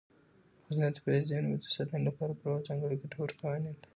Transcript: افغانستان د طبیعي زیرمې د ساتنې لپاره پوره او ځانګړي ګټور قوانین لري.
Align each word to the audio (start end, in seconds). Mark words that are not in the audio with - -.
افغانستان 0.65 0.91
د 0.93 0.95
طبیعي 0.97 1.21
زیرمې 1.29 1.57
د 1.59 1.65
ساتنې 1.75 2.03
لپاره 2.09 2.37
پوره 2.39 2.53
او 2.55 2.65
ځانګړي 2.67 2.95
ګټور 3.03 3.29
قوانین 3.39 3.73
لري. 3.77 3.87